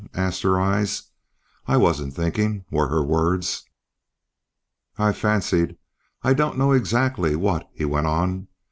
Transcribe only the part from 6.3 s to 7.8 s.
don't know exactly what,"